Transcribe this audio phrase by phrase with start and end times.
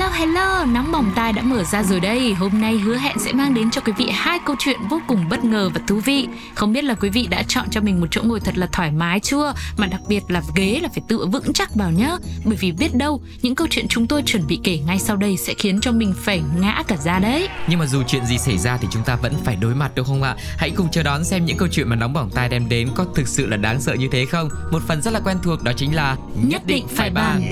[0.00, 2.34] Hello hello, nóng bỏng tai đã mở ra rồi đây.
[2.34, 5.28] Hôm nay hứa hẹn sẽ mang đến cho quý vị hai câu chuyện vô cùng
[5.28, 6.28] bất ngờ và thú vị.
[6.54, 8.90] Không biết là quý vị đã chọn cho mình một chỗ ngồi thật là thoải
[8.90, 9.54] mái chưa?
[9.76, 12.16] Mà đặc biệt là ghế là phải tựa vững chắc vào nhá.
[12.44, 15.36] Bởi vì biết đâu những câu chuyện chúng tôi chuẩn bị kể ngay sau đây
[15.36, 17.48] sẽ khiến cho mình phải ngã cả ra đấy.
[17.68, 20.06] Nhưng mà dù chuyện gì xảy ra thì chúng ta vẫn phải đối mặt đúng
[20.06, 20.36] không ạ?
[20.56, 23.06] Hãy cùng chờ đón xem những câu chuyện mà nóng bỏng tai đem đến có
[23.14, 24.48] thực sự là đáng sợ như thế không?
[24.72, 27.42] Một phần rất là quen thuộc đó chính là Nhất định phải bàn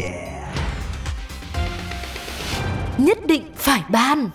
[2.98, 4.30] nhất định phải ban.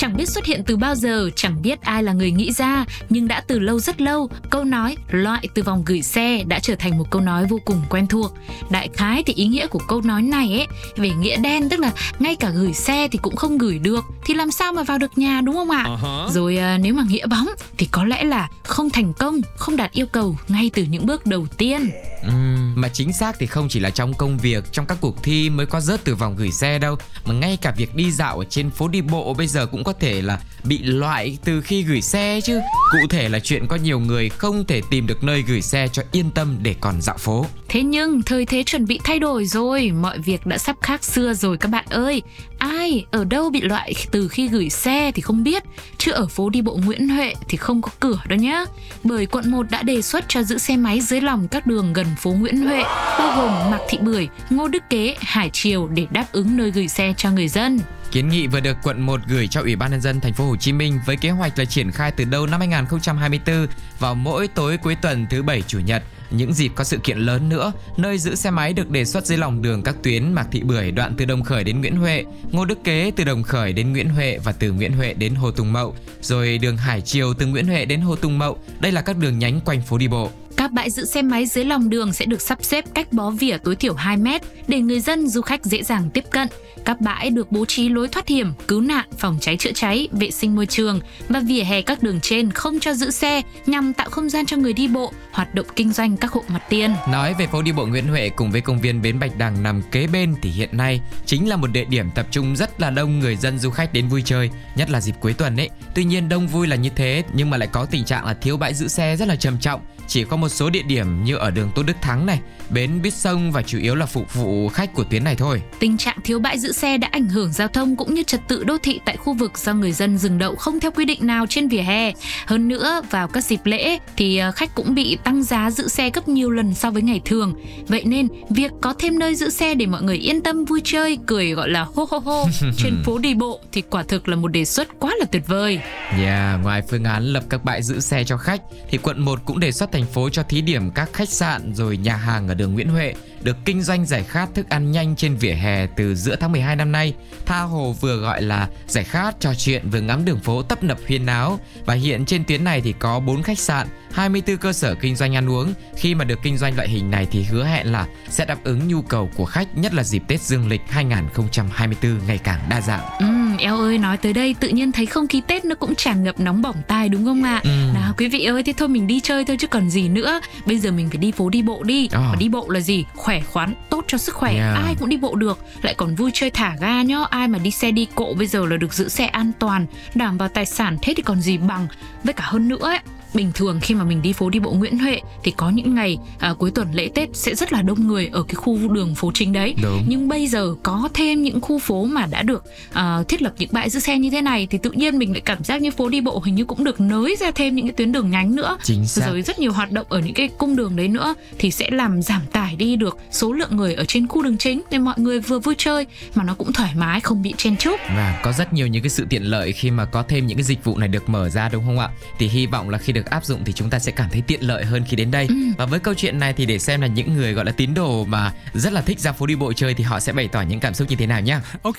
[0.00, 3.28] Chẳng biết xuất hiện từ bao giờ, chẳng biết ai là người nghĩ ra, nhưng
[3.28, 6.98] đã từ lâu rất lâu, câu nói loại từ vòng gửi xe đã trở thành
[6.98, 8.32] một câu nói vô cùng quen thuộc.
[8.70, 10.66] Đại khái thì ý nghĩa của câu nói này ấy,
[10.96, 14.34] về nghĩa đen tức là ngay cả gửi xe thì cũng không gửi được, thì
[14.34, 15.84] làm sao mà vào được nhà đúng không ạ?
[15.84, 16.30] Uh-huh.
[16.30, 19.92] Rồi à, nếu mà nghĩa bóng thì có lẽ là không thành công, không đạt
[19.92, 21.90] yêu cầu ngay từ những bước đầu tiên.
[22.26, 25.50] Uhm, mà chính xác thì không chỉ là trong công việc, trong các cuộc thi
[25.50, 28.44] mới có rớt từ vòng gửi xe đâu, mà ngay cả việc đi dạo ở
[28.44, 31.82] trên phố đi bộ bây giờ cũng có có thể là bị loại từ khi
[31.82, 32.60] gửi xe chứ.
[32.90, 36.02] Cụ thể là chuyện có nhiều người không thể tìm được nơi gửi xe cho
[36.12, 37.46] yên tâm để còn dạo phố.
[37.68, 41.34] Thế nhưng thời thế chuẩn bị thay đổi rồi, mọi việc đã sắp khác xưa
[41.34, 42.22] rồi các bạn ơi.
[42.58, 45.62] Ai, ở đâu bị loại từ khi gửi xe thì không biết,
[45.98, 48.64] chứ ở phố đi bộ Nguyễn Huệ thì không có cửa đâu nhá.
[49.04, 52.06] Bởi quận 1 đã đề xuất cho giữ xe máy dưới lòng các đường gần
[52.18, 52.82] phố Nguyễn Huệ,
[53.18, 56.88] bao gồm Mạc Thị Bưởi, Ngô Đức Kế, Hải Triều để đáp ứng nơi gửi
[56.88, 57.80] xe cho người dân.
[58.10, 60.56] Kiến nghị vừa được quận 1 gửi cho Ủy ban nhân dân thành phố Hồ
[60.56, 63.66] Chí Minh với kế hoạch là triển khai từ đầu năm 2024
[63.98, 67.48] vào mỗi tối cuối tuần thứ bảy chủ nhật những dịp có sự kiện lớn
[67.48, 70.62] nữa, nơi giữ xe máy được đề xuất dưới lòng đường các tuyến Mạc Thị
[70.62, 73.92] Bưởi đoạn từ Đồng Khởi đến Nguyễn Huệ, Ngô Đức Kế từ Đồng Khởi đến
[73.92, 77.46] Nguyễn Huệ và từ Nguyễn Huệ đến Hồ Tùng Mậu, rồi đường Hải Triều từ
[77.46, 78.58] Nguyễn Huệ đến Hồ Tùng Mậu.
[78.80, 80.30] Đây là các đường nhánh quanh phố đi bộ.
[80.56, 83.58] Các bãi giữ xe máy dưới lòng đường sẽ được sắp xếp cách bó vỉa
[83.58, 86.48] tối thiểu 2 mét để người dân du khách dễ dàng tiếp cận.
[86.84, 90.30] Các bãi được bố trí lối thoát hiểm, cứu nạn, phòng cháy chữa cháy, vệ
[90.30, 94.10] sinh môi trường và vỉa hè các đường trên không cho giữ xe nhằm tạo
[94.10, 96.94] không gian cho người đi bộ, hoạt động kinh doanh các hộ mặt tiền.
[97.08, 99.82] Nói về phố đi bộ Nguyễn Huệ cùng với công viên Bến Bạch Đằng nằm
[99.90, 103.18] kế bên thì hiện nay chính là một địa điểm tập trung rất là đông
[103.18, 105.68] người dân du khách đến vui chơi, nhất là dịp cuối tuần ấy.
[105.94, 108.56] Tuy nhiên đông vui là như thế nhưng mà lại có tình trạng là thiếu
[108.56, 109.80] bãi giữ xe rất là trầm trọng
[110.10, 113.14] chỉ có một số địa điểm như ở đường Tôn Đức Thắng này, bến buýt
[113.14, 115.62] sông và chủ yếu là phục vụ khách của tuyến này thôi.
[115.78, 118.64] Tình trạng thiếu bãi giữ xe đã ảnh hưởng giao thông cũng như trật tự
[118.64, 121.46] đô thị tại khu vực do người dân dừng đậu không theo quy định nào
[121.46, 122.12] trên vỉa hè.
[122.46, 126.10] Hơn nữa, vào các dịp lễ thì ờ, khách cũng bị tăng giá giữ xe
[126.10, 127.54] gấp nhiều lần so với ngày thường.
[127.88, 131.18] Vậy nên, việc có thêm nơi giữ xe để mọi người yên tâm vui chơi,
[131.26, 134.48] cười gọi là hô hô hô trên phố đi bộ thì quả thực là một
[134.48, 135.80] đề xuất quá là tuyệt vời.
[136.18, 138.60] Yeah, ngoài phương án lập các bãi giữ xe cho khách
[138.90, 141.96] thì quận 1 cũng đề xuất thành phố cho thí điểm các khách sạn rồi
[141.96, 145.36] nhà hàng ở đường Nguyễn Huệ được kinh doanh giải khát thức ăn nhanh trên
[145.36, 147.14] vỉa hè từ giữa tháng 12 năm nay.
[147.46, 150.98] Tha hồ vừa gọi là giải khát trò chuyện vừa ngắm đường phố tấp nập
[151.08, 154.94] huyên náo và hiện trên tuyến này thì có 4 khách sạn, 24 cơ sở
[154.94, 155.74] kinh doanh ăn uống.
[155.96, 158.88] Khi mà được kinh doanh loại hình này thì hứa hẹn là sẽ đáp ứng
[158.88, 163.18] nhu cầu của khách nhất là dịp Tết Dương lịch 2024 ngày càng đa dạng.
[163.18, 166.24] Ừ, eo ơi nói tới đây tự nhiên thấy không khí Tết nó cũng tràn
[166.24, 167.60] ngập nóng bỏng tai đúng không ạ?
[167.64, 167.70] Ừ.
[167.94, 170.40] Nào quý vị ơi thế thôi mình đi chơi thôi chứ còn gì nữa.
[170.66, 172.04] Bây giờ mình phải đi phố đi bộ đi.
[172.04, 172.12] Oh.
[172.12, 173.04] Và đi bộ là gì?
[173.14, 174.54] Khỏe khoắn, tốt cho sức khỏe.
[174.54, 174.76] Yeah.
[174.84, 177.18] Ai cũng đi bộ được, lại còn vui chơi thả ga nhá.
[177.30, 180.38] Ai mà đi xe đi cộ bây giờ là được giữ xe an toàn, đảm
[180.38, 181.86] bảo tài sản thế thì còn gì bằng.
[182.24, 182.98] Với cả hơn nữa ấy,
[183.34, 186.18] bình thường khi mà mình đi phố đi bộ Nguyễn Huệ thì có những ngày
[186.38, 189.30] à, cuối tuần lễ Tết sẽ rất là đông người ở cái khu đường phố
[189.34, 189.74] chính đấy.
[189.82, 190.04] Đúng.
[190.08, 193.68] Nhưng bây giờ có thêm những khu phố mà đã được à, thiết lập những
[193.72, 196.08] bãi giữ xe như thế này thì tự nhiên mình lại cảm giác như phố
[196.08, 198.78] đi bộ hình như cũng được nới ra thêm những cái tuyến đường nhánh nữa.
[198.82, 199.26] Chính xác.
[199.26, 202.22] Rồi rất nhiều hoạt động ở những cái cung đường đấy nữa thì sẽ làm
[202.22, 205.40] giảm tải đi được số lượng người ở trên khu đường chính để mọi người
[205.40, 208.00] vừa vui chơi mà nó cũng thoải mái không bị chen chúc.
[208.08, 210.64] Và có rất nhiều những cái sự tiện lợi khi mà có thêm những cái
[210.64, 212.08] dịch vụ này được mở ra đúng không ạ?
[212.38, 214.42] Thì hy vọng là khi được được áp dụng thì chúng ta sẽ cảm thấy
[214.46, 215.46] tiện lợi hơn khi đến đây.
[215.48, 215.54] Ừ.
[215.78, 218.24] Và với câu chuyện này thì để xem là những người gọi là tín đồ
[218.24, 220.80] mà rất là thích ra phố đi bộ chơi thì họ sẽ bày tỏ những
[220.80, 221.62] cảm xúc như thế nào nhá.
[221.82, 221.96] Ok.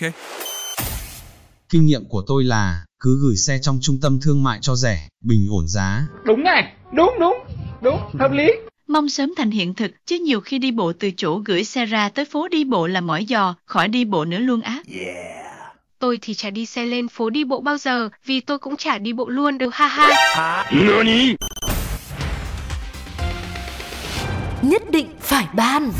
[1.70, 5.08] Kinh nghiệm của tôi là cứ gửi xe trong trung tâm thương mại cho rẻ,
[5.24, 6.08] bình ổn giá.
[6.26, 7.36] Đúng này, đúng đúng,
[7.82, 8.48] đúng, hợp lý.
[8.88, 12.10] Mong sớm thành hiện thực, chứ nhiều khi đi bộ từ chỗ gửi xe ra
[12.10, 14.82] tới phố đi bộ là mỏi giò, khỏi đi bộ nữa luôn á.
[14.96, 15.41] Yeah.
[16.02, 18.98] Tôi thì chả đi xe lên phố đi bộ bao giờ, vì tôi cũng chả
[18.98, 20.66] đi bộ luôn đâu ha ha.
[20.72, 21.36] Nani?
[24.62, 25.92] nhất định phải ban.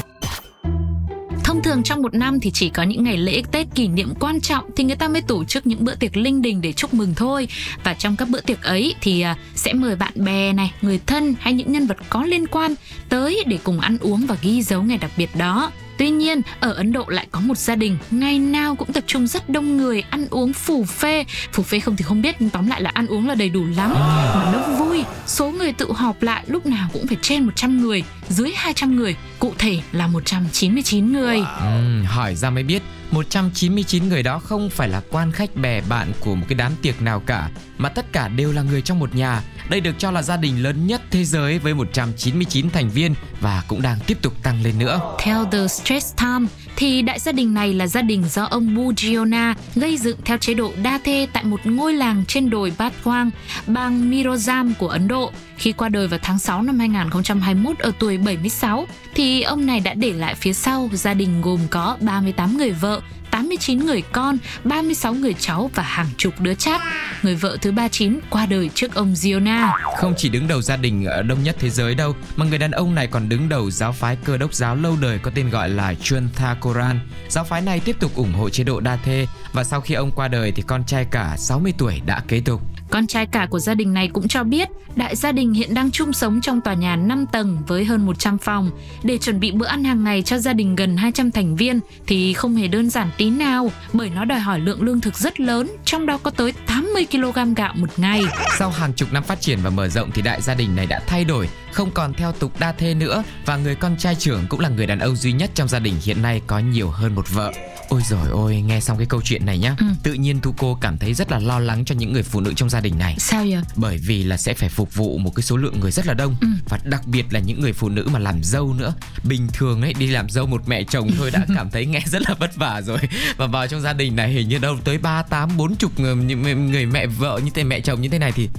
[1.44, 4.42] Thông thường trong một năm thì chỉ có những ngày lễ Tết kỷ niệm quan
[4.42, 7.14] trọng thì người ta mới tổ chức những bữa tiệc linh đình để chúc mừng
[7.16, 7.48] thôi.
[7.84, 11.36] Và trong các bữa tiệc ấy thì à, sẽ mời bạn bè này, người thân
[11.40, 12.76] hay những nhân vật có liên quan
[13.10, 15.72] tới để cùng ăn uống và ghi dấu ngày đặc biệt đó.
[16.02, 19.28] Tuy nhiên, ở Ấn Độ lại có một gia đình ngày nào cũng tập trung
[19.28, 21.26] rất đông người ăn uống phủ phê.
[21.54, 23.66] Phủ phê không thì không biết nhưng tóm lại là ăn uống là đầy đủ
[23.78, 23.94] lắm.
[24.36, 28.04] Mà nó vui, số người tự họp lại lúc nào cũng phải trên 100 người,
[28.30, 31.38] dưới 200 người, cụ thể là 199 người.
[31.60, 32.82] Ừ, hỏi ra mới biết
[33.12, 37.02] 199 người đó không phải là quan khách bè bạn của một cái đám tiệc
[37.02, 39.42] nào cả mà tất cả đều là người trong một nhà.
[39.70, 43.64] Đây được cho là gia đình lớn nhất thế giới với 199 thành viên và
[43.68, 45.16] cũng đang tiếp tục tăng lên nữa.
[45.20, 49.56] Theo The Stress Time thì đại gia đình này là gia đình do ông Bujiona
[49.76, 53.30] gây dựng theo chế độ đa thê tại một ngôi làng trên đồi Bát Quang,
[53.68, 55.32] bang Mirozam của Ấn Độ.
[55.62, 58.86] Khi qua đời vào tháng 6 năm 2021 ở tuổi 76
[59.16, 63.02] thì ông này đã để lại phía sau gia đình gồm có 38 người vợ,
[63.32, 66.82] 89 người con, 36 người cháu và hàng chục đứa chát.
[67.24, 69.72] Người vợ thứ 39 qua đời trước ông Ziona.
[69.98, 72.72] Không chỉ đứng đầu gia đình ờ, đông nhất thế giới đâu, mà người đàn
[72.72, 75.70] ông này còn đứng đầu giáo phái cơ đốc giáo lâu đời có tên gọi
[75.70, 77.00] là Chuntha Koran.
[77.30, 80.12] Giáo phái này tiếp tục ủng hộ chế độ đa thê và sau khi ông
[80.12, 82.71] qua đời thì con trai cả 60 tuổi đã kế tục.
[82.92, 85.92] Con trai cả của gia đình này cũng cho biết đại gia đình hiện đang
[85.92, 88.72] chung sống trong tòa nhà 5 tầng với hơn 100 phòng.
[89.04, 92.34] Để chuẩn bị bữa ăn hàng ngày cho gia đình gần 200 thành viên thì
[92.34, 95.68] không hề đơn giản tí nào bởi nó đòi hỏi lượng lương thực rất lớn,
[95.86, 96.54] trong đó có tới
[96.94, 98.24] 80 kg gạo một ngày.
[98.58, 101.00] Sau hàng chục năm phát triển và mở rộng thì đại gia đình này đã
[101.08, 104.60] thay đổi, không còn theo tục đa thê nữa và người con trai trưởng cũng
[104.60, 107.30] là người đàn ông duy nhất trong gia đình hiện nay có nhiều hơn một
[107.30, 107.52] vợ.
[107.90, 109.86] Ôi rồi ôi, nghe xong cái câu chuyện này nhá, ừ.
[110.04, 112.54] tự nhiên Thu cô cảm thấy rất là lo lắng cho những người phụ nữ
[112.56, 113.16] trong gia đình này.
[113.20, 113.62] Sao vậy?
[113.76, 116.36] Bởi vì là sẽ phải phục vụ một cái số lượng người rất là đông
[116.42, 116.48] ừ.
[116.70, 118.94] và đặc biệt là những người phụ nữ mà làm dâu nữa.
[119.24, 122.22] Bình thường ấy đi làm dâu một mẹ chồng thôi đã cảm thấy nghe rất
[122.22, 123.00] là vất vả rồi.
[123.38, 126.81] Và vào trong gia đình này hình như đâu tới 3 8 40 người, người
[126.86, 128.50] mẹ vợ như thế mẹ chồng như thế này thì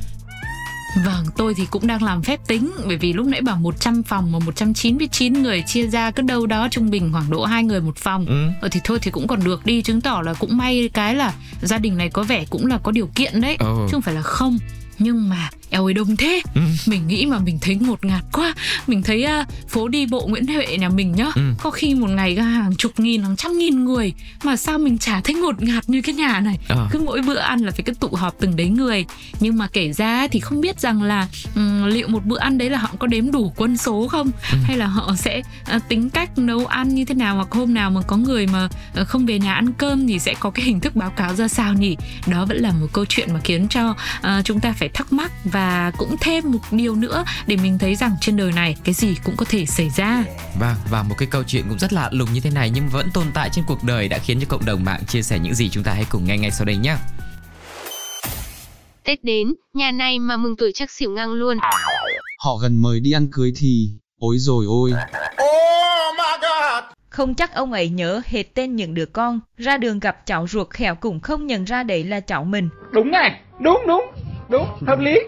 [1.04, 4.32] Vâng, tôi thì cũng đang làm phép tính bởi vì lúc nãy bảo 100 phòng
[4.32, 7.96] mà 199 người chia ra cứ đâu đó trung bình khoảng độ hai người một
[7.96, 8.26] phòng.
[8.26, 8.48] Ừ.
[8.60, 11.32] Ờ thì thôi thì cũng còn được đi chứng tỏ là cũng may cái là
[11.62, 13.86] gia đình này có vẻ cũng là có điều kiện đấy, ừ.
[13.86, 14.58] chứ không phải là không
[14.98, 16.60] nhưng mà eo ơi đông thế ừ.
[16.86, 18.54] mình nghĩ mà mình thấy ngột ngạt quá
[18.86, 21.42] mình thấy uh, phố đi bộ nguyễn huệ nhà mình nhá ừ.
[21.62, 24.12] có khi một ngày hàng chục nghìn hàng trăm nghìn người
[24.44, 26.76] mà sao mình chả thấy ngột ngạt như cái nhà này à.
[26.90, 29.04] cứ mỗi bữa ăn là phải cứ tụ họp từng đấy người
[29.40, 32.70] nhưng mà kể ra thì không biết rằng là um, liệu một bữa ăn đấy
[32.70, 34.58] là họ có đếm đủ quân số không ừ.
[34.64, 35.42] hay là họ sẽ
[35.76, 38.68] uh, tính cách nấu ăn như thế nào hoặc hôm nào mà có người mà
[39.00, 41.48] uh, không về nhà ăn cơm thì sẽ có cái hình thức báo cáo ra
[41.48, 41.96] sao nhỉ
[42.26, 45.32] đó vẫn là một câu chuyện mà khiến cho uh, chúng ta phải thắc mắc
[45.44, 45.61] và
[45.98, 49.36] cũng thêm một điều nữa để mình thấy rằng trên đời này cái gì cũng
[49.36, 50.24] có thể xảy ra.
[50.60, 53.08] Vâng, và một cái câu chuyện cũng rất lạ lùng như thế này nhưng vẫn
[53.14, 55.68] tồn tại trên cuộc đời đã khiến cho cộng đồng mạng chia sẻ những gì
[55.68, 56.96] chúng ta hãy cùng nghe ngay sau đây nhé.
[59.04, 61.58] Tết đến, nhà này mà mừng tuổi chắc xỉu ngang luôn.
[62.38, 64.92] Họ gần mời đi ăn cưới thì, ôi rồi ôi.
[64.92, 66.84] Oh my god.
[67.08, 70.70] Không chắc ông ấy nhớ hết tên những đứa con, ra đường gặp cháu ruột
[70.70, 72.68] khéo cũng không nhận ra đấy là cháu mình.
[72.92, 74.04] Đúng này, đúng đúng,
[74.48, 75.18] đúng, hợp lý.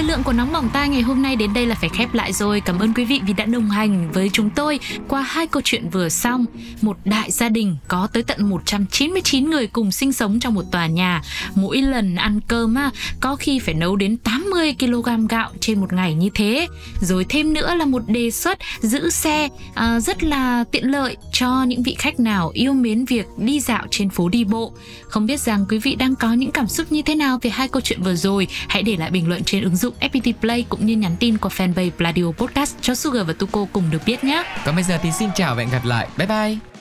[0.00, 2.32] Thời lượng của nóng bỏng tai ngày hôm nay đến đây là phải khép lại
[2.32, 2.60] rồi.
[2.60, 5.88] Cảm ơn quý vị vì đã đồng hành với chúng tôi qua hai câu chuyện
[5.88, 6.44] vừa xong.
[6.82, 10.86] Một đại gia đình có tới tận 199 người cùng sinh sống trong một tòa
[10.86, 11.22] nhà.
[11.54, 12.90] Mỗi lần ăn cơm á,
[13.20, 16.66] có khi phải nấu đến 80 kg gạo trên một ngày như thế.
[17.00, 21.62] Rồi thêm nữa là một đề xuất giữ xe à, rất là tiện lợi cho
[21.62, 24.72] những vị khách nào yêu mến việc đi dạo trên phố đi bộ.
[25.08, 27.68] Không biết rằng quý vị đang có những cảm xúc như thế nào về hai
[27.68, 28.46] câu chuyện vừa rồi?
[28.68, 31.38] Hãy để lại bình luận trên ứng dụng dụng FPT Play cũng như nhắn tin
[31.38, 34.44] qua fanpage Pladio Podcast cho Sugar và Tuko cùng được biết nhé.
[34.64, 36.08] Còn bây giờ thì xin chào và hẹn gặp lại.
[36.16, 36.79] Bye bye.